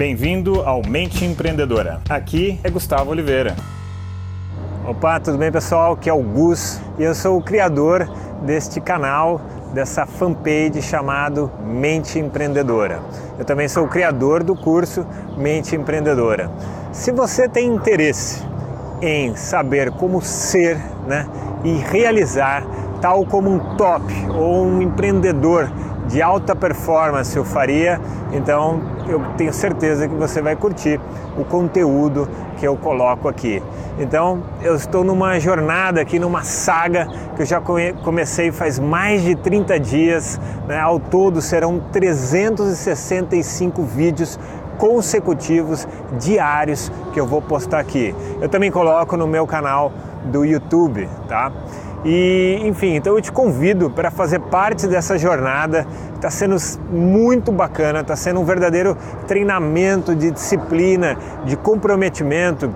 Bem-vindo 0.00 0.62
ao 0.62 0.80
Mente 0.82 1.26
Empreendedora. 1.26 2.00
Aqui 2.08 2.58
é 2.64 2.70
Gustavo 2.70 3.10
Oliveira. 3.10 3.54
Opa, 4.88 5.20
tudo 5.20 5.36
bem 5.36 5.52
pessoal? 5.52 5.92
Aqui 5.92 6.08
é 6.08 6.12
o 6.14 6.22
Gus 6.22 6.80
e 6.98 7.02
eu 7.02 7.14
sou 7.14 7.36
o 7.36 7.42
criador 7.42 8.10
deste 8.40 8.80
canal, 8.80 9.38
dessa 9.74 10.06
fanpage 10.06 10.80
chamado 10.80 11.52
Mente 11.62 12.18
Empreendedora. 12.18 13.02
Eu 13.38 13.44
também 13.44 13.68
sou 13.68 13.84
o 13.84 13.88
criador 13.88 14.42
do 14.42 14.56
curso 14.56 15.06
Mente 15.36 15.76
Empreendedora. 15.76 16.50
Se 16.92 17.12
você 17.12 17.46
tem 17.46 17.68
interesse 17.68 18.42
em 19.02 19.36
saber 19.36 19.90
como 19.90 20.22
ser 20.22 20.78
né, 21.06 21.28
e 21.62 21.74
realizar 21.74 22.64
tal 23.02 23.26
como 23.26 23.50
um 23.50 23.76
top 23.76 24.02
ou 24.30 24.64
um 24.64 24.80
empreendedor 24.80 25.70
de 26.10 26.20
alta 26.20 26.54
performance 26.56 27.36
eu 27.36 27.44
faria, 27.44 28.00
então 28.32 28.80
eu 29.08 29.22
tenho 29.36 29.52
certeza 29.52 30.08
que 30.08 30.14
você 30.14 30.42
vai 30.42 30.56
curtir 30.56 31.00
o 31.38 31.44
conteúdo 31.44 32.28
que 32.58 32.66
eu 32.66 32.76
coloco 32.76 33.28
aqui. 33.28 33.62
Então 33.98 34.42
eu 34.60 34.74
estou 34.74 35.04
numa 35.04 35.38
jornada 35.38 36.00
aqui, 36.00 36.18
numa 36.18 36.42
saga 36.42 37.06
que 37.36 37.42
eu 37.42 37.46
já 37.46 37.62
comecei 38.02 38.50
faz 38.50 38.78
mais 38.78 39.22
de 39.22 39.36
30 39.36 39.78
dias, 39.78 40.40
né? 40.66 40.78
ao 40.78 40.98
todo 40.98 41.40
serão 41.40 41.80
365 41.92 43.82
vídeos 43.84 44.38
consecutivos 44.78 45.86
diários 46.18 46.90
que 47.12 47.20
eu 47.20 47.26
vou 47.26 47.40
postar 47.40 47.78
aqui. 47.78 48.14
Eu 48.40 48.48
também 48.48 48.70
coloco 48.70 49.16
no 49.16 49.26
meu 49.26 49.46
canal 49.46 49.92
do 50.24 50.44
YouTube, 50.44 51.08
tá? 51.28 51.52
E, 52.04 52.58
enfim, 52.64 52.94
então 52.94 53.14
eu 53.14 53.20
te 53.20 53.30
convido 53.30 53.90
para 53.90 54.10
fazer 54.10 54.40
parte 54.40 54.86
dessa 54.86 55.18
jornada. 55.18 55.86
Está 56.14 56.30
sendo 56.30 56.56
muito 56.90 57.52
bacana, 57.52 58.00
está 58.00 58.16
sendo 58.16 58.40
um 58.40 58.44
verdadeiro 58.44 58.96
treinamento 59.26 60.14
de 60.14 60.30
disciplina, 60.30 61.16
de 61.44 61.56
comprometimento. 61.56 62.72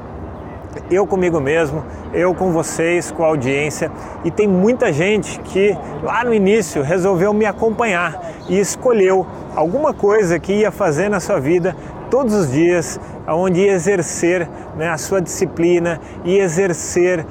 Eu 0.90 1.06
comigo 1.06 1.40
mesmo, 1.40 1.84
eu 2.12 2.34
com 2.34 2.52
vocês, 2.52 3.10
com 3.10 3.24
a 3.24 3.28
audiência. 3.28 3.90
E 4.24 4.30
tem 4.30 4.46
muita 4.46 4.92
gente 4.92 5.38
que 5.40 5.76
lá 6.02 6.24
no 6.24 6.34
início 6.34 6.82
resolveu 6.82 7.32
me 7.32 7.46
acompanhar 7.46 8.20
e 8.48 8.58
escolheu 8.58 9.26
alguma 9.54 9.94
coisa 9.94 10.38
que 10.38 10.52
ia 10.52 10.70
fazer 10.70 11.08
na 11.08 11.20
sua 11.20 11.40
vida 11.40 11.74
todos 12.10 12.34
os 12.34 12.50
dias, 12.52 12.98
onde 13.28 13.62
exercer 13.62 14.48
né, 14.76 14.88
a 14.88 14.98
sua 14.98 15.20
disciplina 15.20 16.00
e 16.24 16.38
exercer 16.38 17.26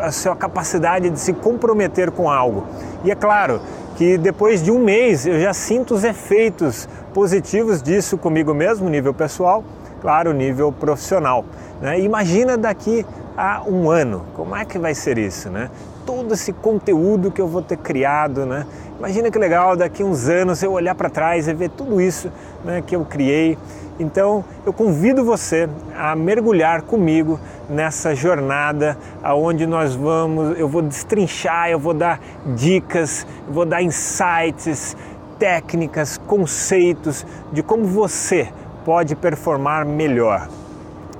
a 0.00 0.10
sua 0.10 0.36
capacidade 0.36 1.10
de 1.10 1.18
se 1.18 1.32
comprometer 1.32 2.10
com 2.10 2.30
algo. 2.30 2.64
E 3.04 3.10
é 3.10 3.14
claro 3.14 3.60
que 3.96 4.18
depois 4.18 4.62
de 4.62 4.70
um 4.70 4.78
mês 4.78 5.26
eu 5.26 5.40
já 5.40 5.52
sinto 5.52 5.94
os 5.94 6.04
efeitos 6.04 6.88
positivos 7.14 7.82
disso 7.82 8.18
comigo 8.18 8.52
mesmo, 8.52 8.88
nível 8.88 9.14
pessoal, 9.14 9.64
claro, 10.00 10.32
nível 10.32 10.70
profissional. 10.70 11.44
Né? 11.80 12.00
Imagina 12.00 12.56
daqui 12.56 13.04
a 13.36 13.62
um 13.66 13.90
ano, 13.90 14.24
como 14.34 14.56
é 14.56 14.64
que 14.64 14.78
vai 14.78 14.94
ser 14.94 15.18
isso, 15.18 15.50
né? 15.50 15.70
Todo 16.06 16.32
esse 16.32 16.52
conteúdo 16.52 17.30
que 17.30 17.40
eu 17.40 17.48
vou 17.48 17.60
ter 17.60 17.76
criado, 17.76 18.46
né? 18.46 18.66
Imagina 18.98 19.30
que 19.30 19.38
legal 19.38 19.76
daqui 19.76 20.02
uns 20.02 20.28
anos 20.28 20.62
eu 20.62 20.72
olhar 20.72 20.94
para 20.94 21.10
trás 21.10 21.48
e 21.48 21.52
ver 21.52 21.68
tudo 21.68 22.00
isso 22.00 22.32
né, 22.64 22.82
que 22.86 22.96
eu 22.96 23.04
criei 23.04 23.58
então 23.98 24.44
eu 24.64 24.72
convido 24.72 25.24
você 25.24 25.68
a 25.96 26.14
mergulhar 26.14 26.82
comigo 26.82 27.40
nessa 27.68 28.14
jornada 28.14 28.96
aonde 29.22 29.66
nós 29.66 29.94
vamos, 29.94 30.58
eu 30.58 30.68
vou 30.68 30.82
destrinchar, 30.82 31.70
eu 31.70 31.78
vou 31.78 31.94
dar 31.94 32.20
dicas, 32.54 33.26
eu 33.48 33.54
vou 33.54 33.64
dar 33.64 33.82
insights, 33.82 34.96
técnicas, 35.38 36.18
conceitos 36.18 37.24
de 37.52 37.62
como 37.62 37.84
você 37.86 38.48
pode 38.84 39.16
performar 39.16 39.86
melhor. 39.86 40.48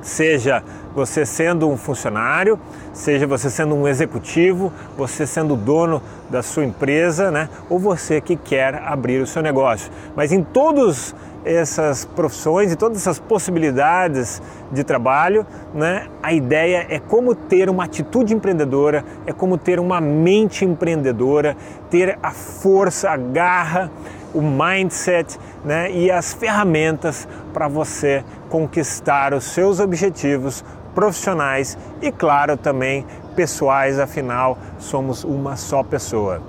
Seja 0.02 0.62
você 0.96 1.26
sendo 1.26 1.68
um 1.68 1.76
funcionário, 1.76 2.58
seja 2.94 3.26
você 3.26 3.50
sendo 3.50 3.74
um 3.74 3.86
executivo, 3.86 4.72
você 4.96 5.26
sendo 5.26 5.54
dono 5.54 6.02
da 6.30 6.42
sua 6.42 6.64
empresa, 6.64 7.30
né? 7.30 7.50
Ou 7.68 7.78
você 7.78 8.18
que 8.18 8.34
quer 8.34 8.76
abrir 8.82 9.20
o 9.20 9.26
seu 9.26 9.42
negócio. 9.42 9.92
Mas 10.16 10.32
em 10.32 10.42
todos 10.42 11.14
essas 11.44 12.06
profissões 12.06 12.72
e 12.72 12.76
todas 12.76 12.96
essas 12.96 13.18
possibilidades 13.18 14.40
de 14.72 14.82
trabalho, 14.82 15.46
né? 15.74 16.06
A 16.22 16.32
ideia 16.32 16.86
é 16.88 16.98
como 16.98 17.34
ter 17.34 17.68
uma 17.68 17.84
atitude 17.84 18.34
empreendedora, 18.34 19.04
é 19.26 19.34
como 19.34 19.58
ter 19.58 19.78
uma 19.78 20.00
mente 20.00 20.64
empreendedora, 20.64 21.54
ter 21.90 22.18
a 22.22 22.30
força, 22.30 23.10
a 23.10 23.18
garra, 23.18 23.90
o 24.32 24.40
mindset, 24.40 25.38
né? 25.62 25.92
E 25.92 26.10
as 26.10 26.32
ferramentas 26.32 27.28
para 27.52 27.68
você 27.68 28.24
conquistar 28.48 29.34
os 29.34 29.44
seus 29.44 29.78
objetivos 29.78 30.64
profissionais 30.96 31.76
e 32.00 32.10
claro 32.10 32.56
também 32.56 33.06
pessoais, 33.36 34.00
afinal 34.00 34.56
somos 34.78 35.22
uma 35.22 35.54
só 35.54 35.82
pessoa. 35.82 36.40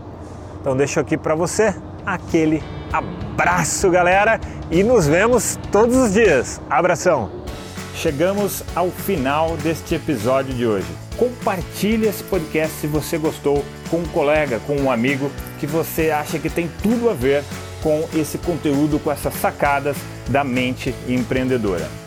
Então 0.61 0.75
deixo 0.75 1.01
aqui 1.01 1.17
para 1.17 1.35
você 1.35 1.75
aquele 2.05 2.63
abraço, 2.93 3.91
galera, 3.91 4.39
e 4.71 4.81
nos 4.81 5.05
vemos 5.05 5.59
todos 5.69 5.97
os 5.97 6.13
dias. 6.13 6.61
Abração. 6.69 7.29
Chegamos 7.93 8.63
ao 8.73 8.89
final 8.89 9.57
deste 9.57 9.95
episódio 9.95 10.53
de 10.53 10.65
hoje. 10.65 10.87
Compartilhe 11.17 12.07
esse 12.07 12.23
podcast 12.23 12.77
se 12.77 12.87
você 12.87 13.17
gostou 13.17 13.65
com 13.89 13.97
um 13.97 14.05
colega, 14.05 14.61
com 14.65 14.77
um 14.77 14.89
amigo 14.89 15.29
que 15.59 15.67
você 15.67 16.11
acha 16.11 16.39
que 16.39 16.49
tem 16.49 16.71
tudo 16.81 17.09
a 17.09 17.13
ver 17.13 17.43
com 17.83 18.07
esse 18.15 18.37
conteúdo, 18.37 18.99
com 18.99 19.11
essas 19.11 19.33
sacadas 19.33 19.97
da 20.29 20.43
mente 20.43 20.95
empreendedora. 21.07 22.06